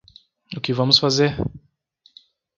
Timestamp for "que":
0.59-0.73